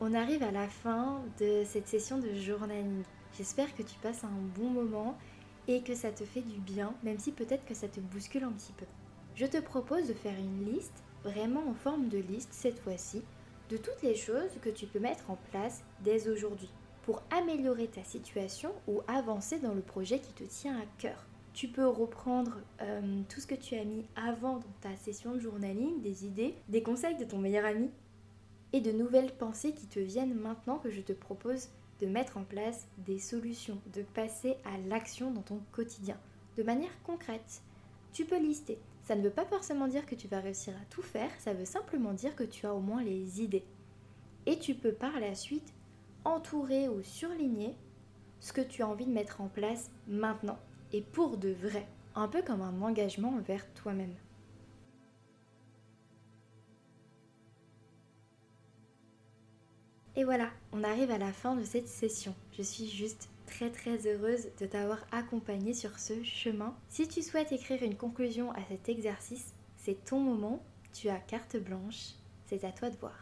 On 0.00 0.14
arrive 0.14 0.42
à 0.42 0.50
la 0.50 0.68
fin 0.68 1.22
de 1.40 1.62
cette 1.64 1.88
session 1.88 2.18
de 2.18 2.32
journaling. 2.32 3.02
J'espère 3.38 3.72
que 3.76 3.84
tu 3.84 3.96
passes 4.00 4.24
un 4.24 4.58
bon 4.58 4.68
moment 4.68 5.16
et 5.68 5.82
que 5.82 5.94
ça 5.94 6.10
te 6.10 6.24
fait 6.24 6.42
du 6.42 6.58
bien, 6.58 6.92
même 7.04 7.20
si 7.20 7.30
peut-être 7.30 7.64
que 7.64 7.74
ça 7.74 7.86
te 7.86 8.00
bouscule 8.00 8.42
un 8.42 8.50
petit 8.50 8.72
peu. 8.72 8.86
Je 9.36 9.46
te 9.46 9.60
propose 9.60 10.08
de 10.08 10.12
faire 10.12 10.36
une 10.36 10.64
liste, 10.64 11.04
vraiment 11.22 11.62
en 11.68 11.74
forme 11.74 12.08
de 12.08 12.18
liste 12.18 12.48
cette 12.50 12.80
fois-ci, 12.80 13.22
de 13.70 13.76
toutes 13.76 14.02
les 14.02 14.16
choses 14.16 14.50
que 14.60 14.70
tu 14.70 14.86
peux 14.86 14.98
mettre 14.98 15.30
en 15.30 15.38
place 15.52 15.84
dès 16.02 16.28
aujourd'hui. 16.28 16.70
pour 17.02 17.22
améliorer 17.30 17.86
ta 17.86 18.04
situation 18.04 18.70
ou 18.86 19.00
avancer 19.06 19.58
dans 19.60 19.72
le 19.72 19.80
projet 19.80 20.18
qui 20.18 20.32
te 20.34 20.44
tient 20.44 20.76
à 20.76 20.84
cœur. 20.98 21.24
Tu 21.54 21.68
peux 21.68 21.86
reprendre 21.86 22.58
euh, 22.82 23.22
tout 23.30 23.40
ce 23.40 23.46
que 23.46 23.54
tu 23.54 23.76
as 23.76 23.84
mis 23.84 24.04
avant 24.14 24.56
dans 24.56 24.74
ta 24.82 24.94
session 24.96 25.32
de 25.32 25.38
journaling, 25.38 26.02
des 26.02 26.26
idées, 26.26 26.54
des 26.68 26.82
conseils 26.82 27.16
de 27.16 27.24
ton 27.24 27.38
meilleur 27.38 27.64
ami 27.64 27.88
et 28.74 28.82
de 28.82 28.92
nouvelles 28.92 29.32
pensées 29.32 29.72
qui 29.72 29.86
te 29.86 30.00
viennent 30.00 30.34
maintenant 30.34 30.76
que 30.76 30.90
je 30.90 31.00
te 31.00 31.14
propose 31.14 31.70
de 32.00 32.06
mettre 32.06 32.36
en 32.36 32.44
place 32.44 32.86
des 32.98 33.18
solutions, 33.18 33.80
de 33.94 34.02
passer 34.02 34.56
à 34.64 34.78
l'action 34.88 35.30
dans 35.30 35.42
ton 35.42 35.60
quotidien, 35.72 36.16
de 36.56 36.62
manière 36.62 37.02
concrète. 37.02 37.62
Tu 38.12 38.24
peux 38.24 38.38
lister. 38.38 38.78
Ça 39.04 39.16
ne 39.16 39.22
veut 39.22 39.30
pas 39.30 39.46
forcément 39.46 39.88
dire 39.88 40.06
que 40.06 40.14
tu 40.14 40.28
vas 40.28 40.40
réussir 40.40 40.74
à 40.74 40.84
tout 40.90 41.02
faire, 41.02 41.30
ça 41.38 41.54
veut 41.54 41.64
simplement 41.64 42.12
dire 42.12 42.36
que 42.36 42.44
tu 42.44 42.66
as 42.66 42.74
au 42.74 42.80
moins 42.80 43.02
les 43.02 43.42
idées. 43.42 43.64
Et 44.46 44.58
tu 44.58 44.74
peux 44.74 44.92
par 44.92 45.18
la 45.18 45.34
suite 45.34 45.72
entourer 46.24 46.88
ou 46.88 47.02
surligner 47.02 47.74
ce 48.40 48.52
que 48.52 48.60
tu 48.60 48.82
as 48.82 48.88
envie 48.88 49.06
de 49.06 49.12
mettre 49.12 49.40
en 49.40 49.48
place 49.48 49.90
maintenant 50.06 50.58
et 50.92 51.02
pour 51.02 51.36
de 51.36 51.50
vrai, 51.50 51.86
un 52.14 52.28
peu 52.28 52.42
comme 52.42 52.62
un 52.62 52.80
engagement 52.82 53.30
envers 53.30 53.66
toi-même. 53.74 54.14
Et 60.18 60.24
voilà, 60.24 60.50
on 60.72 60.82
arrive 60.82 61.12
à 61.12 61.18
la 61.18 61.32
fin 61.32 61.54
de 61.54 61.62
cette 61.62 61.86
session. 61.86 62.34
Je 62.50 62.62
suis 62.62 62.88
juste 62.88 63.30
très 63.46 63.70
très 63.70 64.04
heureuse 64.08 64.48
de 64.58 64.66
t'avoir 64.66 64.98
accompagné 65.12 65.74
sur 65.74 65.96
ce 66.00 66.24
chemin. 66.24 66.76
Si 66.88 67.06
tu 67.06 67.22
souhaites 67.22 67.52
écrire 67.52 67.84
une 67.84 67.96
conclusion 67.96 68.50
à 68.50 68.64
cet 68.68 68.88
exercice, 68.88 69.54
c'est 69.76 70.04
ton 70.04 70.18
moment, 70.18 70.60
tu 70.92 71.08
as 71.08 71.18
carte 71.18 71.56
blanche, 71.56 72.14
c'est 72.46 72.64
à 72.64 72.72
toi 72.72 72.90
de 72.90 72.96
voir. 72.96 73.14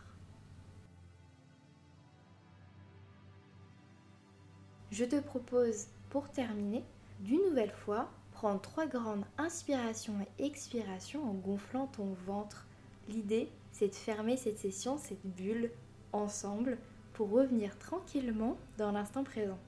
Je 4.90 5.04
te 5.04 5.20
propose, 5.20 5.88
pour 6.08 6.30
terminer, 6.30 6.82
d'une 7.20 7.44
nouvelle 7.50 7.74
fois, 7.84 8.08
prendre 8.32 8.62
trois 8.62 8.86
grandes 8.86 9.26
inspirations 9.36 10.14
et 10.38 10.46
expirations 10.46 11.28
en 11.28 11.34
gonflant 11.34 11.88
ton 11.88 12.16
ventre. 12.26 12.66
L'idée, 13.10 13.50
c'est 13.70 13.88
de 13.88 13.94
fermer 13.94 14.38
cette 14.38 14.58
session, 14.58 14.96
cette 14.96 15.26
bulle, 15.26 15.70
ensemble, 16.12 16.78
pour 17.12 17.30
revenir 17.30 17.78
tranquillement 17.78 18.58
dans 18.76 18.92
l'instant 18.92 19.25
présent. 19.25 19.58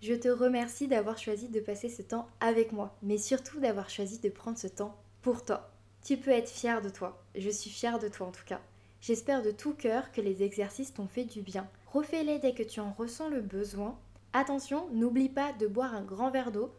Je 0.00 0.14
te 0.14 0.28
remercie 0.28 0.88
d'avoir 0.88 1.16
choisi 1.16 1.48
de 1.48 1.60
passer 1.60 1.88
ce 1.88 2.02
temps 2.02 2.28
avec 2.40 2.72
moi, 2.72 2.96
mais 3.02 3.18
surtout 3.18 3.60
d'avoir 3.60 3.88
choisi 3.88 4.18
de 4.18 4.28
prendre 4.28 4.58
ce 4.58 4.66
temps 4.66 4.96
pour 5.20 5.44
toi. 5.44 5.70
Tu 6.02 6.16
peux 6.16 6.32
être 6.32 6.50
fier 6.50 6.82
de 6.82 6.88
toi. 6.88 7.22
Je 7.36 7.48
suis 7.50 7.70
fière 7.70 8.00
de 8.00 8.08
toi 8.08 8.26
en 8.26 8.32
tout 8.32 8.44
cas. 8.44 8.60
J'espère 9.00 9.42
de 9.42 9.52
tout 9.52 9.74
cœur 9.74 10.10
que 10.10 10.20
les 10.20 10.42
exercices 10.42 10.94
t'ont 10.94 11.06
fait 11.06 11.24
du 11.24 11.42
bien. 11.42 11.68
Refais-les 11.92 12.40
dès 12.40 12.54
que 12.54 12.64
tu 12.64 12.80
en 12.80 12.92
ressens 12.92 13.28
le 13.28 13.40
besoin. 13.40 13.96
Attention, 14.32 14.88
n'oublie 14.90 15.28
pas 15.28 15.52
de 15.52 15.66
boire 15.68 15.94
un 15.94 16.02
grand 16.02 16.30
verre 16.30 16.50
d'eau. 16.50 16.72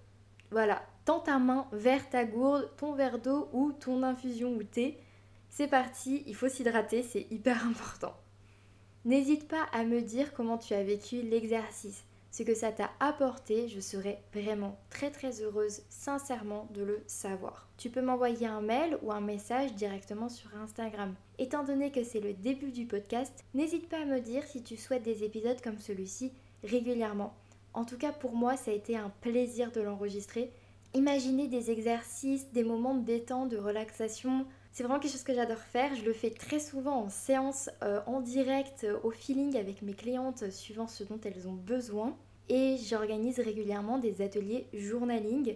Voilà, 0.52 0.84
tends 1.06 1.20
ta 1.20 1.40
main 1.40 1.68
vers 1.72 2.10
ta 2.10 2.26
gourde, 2.26 2.70
ton 2.78 2.94
verre 2.94 3.20
d'eau 3.20 3.50
ou 3.54 3.72
ton 3.74 4.04
infusion 4.04 4.54
ou 4.54 4.64
thé. 4.64 5.00
C'est 5.50 5.68
parti, 5.68 6.24
il 6.28 6.36
faut 6.36 6.50
s'hydrater, 6.50 7.04
c'est 7.04 7.28
hyper 7.32 7.66
important. 7.68 8.16
N'hésite 9.06 9.48
pas 9.48 9.66
à 9.74 9.84
me 9.84 10.02
dire 10.02 10.34
comment 10.34 10.58
tu 10.58 10.74
as 10.74 10.84
vécu 10.84 11.22
l'exercice 11.22 12.04
ce 12.34 12.42
que 12.42 12.56
ça 12.56 12.72
t'a 12.72 12.90
apporté, 13.00 13.68
je 13.68 13.80
serais 13.80 14.20
vraiment 14.34 14.80
très 14.90 15.12
très 15.12 15.44
heureuse 15.44 15.84
sincèrement 15.88 16.68
de 16.74 16.82
le 16.82 17.04
savoir. 17.06 17.70
Tu 17.78 17.92
peux 17.92 18.02
m'envoyer 18.02 18.48
un 18.48 18.60
mail 18.60 18.98
ou 19.04 19.12
un 19.12 19.22
message 19.22 19.76
directement 19.76 20.30
sur 20.30 20.50
Instagram. 20.56 21.14
Étant 21.38 21.64
donné 21.64 21.92
que 21.92 22.04
c'est 22.04 22.20
le 22.20 22.34
début 22.34 22.72
du 22.72 22.88
podcast, 22.88 23.46
n'hésite 23.54 23.88
pas 23.88 24.02
à 24.02 24.06
me 24.06 24.20
dire 24.20 24.44
si 24.46 24.64
tu 24.64 24.78
souhaites 24.78 25.04
des 25.04 25.24
épisodes 25.24 25.62
comme 25.62 25.78
celui-ci 25.78 26.34
régulièrement. 26.64 27.36
En 27.76 27.86
tout 27.86 28.00
cas 28.00 28.12
pour 28.12 28.36
moi 28.36 28.58
ça 28.58 28.72
a 28.72 28.74
été 28.74 28.98
un 28.98 29.12
plaisir 29.22 29.72
de 29.72 29.82
l'enregistrer. 29.82 30.52
Imaginez 30.94 31.48
des 31.48 31.72
exercices, 31.72 32.52
des 32.52 32.64
moments 32.64 32.96
de 32.96 33.04
détente, 33.04 33.50
de 33.50 33.58
relaxation, 33.58 34.46
c'est 34.74 34.82
vraiment 34.82 35.00
quelque 35.00 35.12
chose 35.12 35.24
que 35.24 35.36
j'adore 35.36 35.60
faire. 35.60 35.94
Je 35.96 36.04
le 36.04 36.14
fais 36.14 36.32
très 36.32 36.60
souvent 36.60 37.04
en 37.04 37.10
séance, 37.10 37.70
euh, 37.84 38.02
en 38.08 38.22
direct, 38.22 38.84
euh, 38.84 38.98
au 39.04 39.12
feeling 39.12 39.56
avec 39.56 39.84
mes 39.84 39.94
clientes, 39.94 40.42
euh, 40.42 40.50
suivant 40.50 40.88
ce 40.88 41.04
dont 41.04 41.20
elles 41.24 41.48
ont 41.48 41.54
besoin. 41.54 42.18
Et 42.50 42.78
j'organise 42.78 43.40
régulièrement 43.40 44.00
des 44.00 44.24
ateliers 44.24 44.68
journaling 44.74 45.56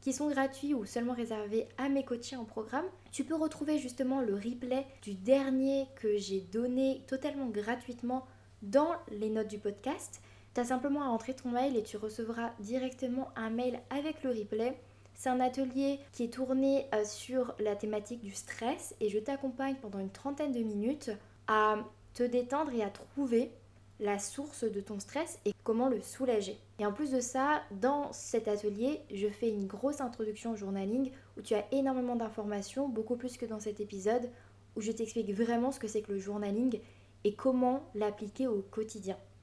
qui 0.00 0.14
sont 0.14 0.28
gratuits 0.28 0.72
ou 0.72 0.86
seulement 0.86 1.12
réservés 1.12 1.66
à 1.76 1.90
mes 1.90 2.04
coachés 2.04 2.36
en 2.36 2.44
programme. 2.44 2.86
Tu 3.12 3.24
peux 3.24 3.34
retrouver 3.34 3.78
justement 3.78 4.22
le 4.22 4.34
replay 4.34 4.86
du 5.02 5.14
dernier 5.14 5.86
que 5.96 6.16
j'ai 6.16 6.40
donné 6.40 7.02
totalement 7.06 7.46
gratuitement 7.46 8.24
dans 8.62 8.92
les 9.10 9.28
notes 9.28 9.48
du 9.48 9.58
podcast. 9.58 10.22
Tu 10.54 10.60
as 10.60 10.64
simplement 10.64 11.02
à 11.02 11.06
entrer 11.06 11.34
ton 11.34 11.50
mail 11.50 11.76
et 11.76 11.82
tu 11.82 11.96
recevras 11.96 12.52
directement 12.60 13.28
un 13.36 13.50
mail 13.50 13.80
avec 13.90 14.22
le 14.22 14.30
replay 14.30 14.76
c'est 15.14 15.28
un 15.28 15.40
atelier 15.40 16.00
qui 16.12 16.24
est 16.24 16.32
tourné 16.32 16.86
euh, 16.92 17.04
sur 17.04 17.54
la 17.60 17.76
thématique 17.76 18.20
du 18.20 18.32
stress 18.32 18.94
et 19.00 19.08
je 19.08 19.18
t'accompagne 19.18 19.76
pendant 19.80 20.00
une 20.00 20.10
trentaine 20.10 20.52
de 20.52 20.60
minutes 20.60 21.10
à 21.46 21.76
te 22.14 22.22
détendre 22.22 22.72
et 22.72 22.82
à 22.82 22.90
trouver 22.90 23.52
la 24.00 24.18
source 24.18 24.64
de 24.64 24.80
ton 24.80 24.98
stress 24.98 25.38
et 25.44 25.52
comment 25.62 25.88
le 25.88 26.00
soulager. 26.00 26.58
Et 26.80 26.86
en 26.86 26.92
plus 26.92 27.12
de 27.12 27.20
ça, 27.20 27.62
dans 27.80 28.12
cet 28.12 28.48
atelier, 28.48 29.00
je 29.12 29.28
fais 29.28 29.48
une 29.48 29.66
grosse 29.66 30.00
introduction 30.00 30.52
au 30.52 30.56
journaling 30.56 31.12
où 31.36 31.42
tu 31.42 31.54
as 31.54 31.64
énormément 31.70 32.16
d'informations, 32.16 32.88
beaucoup 32.88 33.16
plus 33.16 33.36
que 33.36 33.46
dans 33.46 33.60
cet 33.60 33.78
épisode, 33.78 34.28
où 34.74 34.80
je 34.80 34.90
t'explique 34.90 35.32
vraiment 35.32 35.70
ce 35.70 35.78
que 35.78 35.86
c'est 35.86 36.02
que 36.02 36.12
le 36.12 36.18
journaling 36.18 36.80
et 37.22 37.34
comment 37.34 37.84
l'appliquer 37.94 38.48
au 38.48 38.62
quotidien. 38.62 39.16